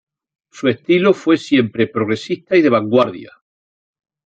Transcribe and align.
Su 0.51 0.67
estilo 0.67 1.13
fue 1.13 1.37
siempre 1.37 1.85
progresista 1.85 2.55
y 2.55 2.63
de 2.63 2.69
vanguardia. 2.69 3.31